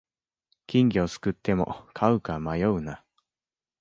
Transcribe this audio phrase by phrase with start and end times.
[0.65, 3.05] 金魚すくっても飼うか迷うな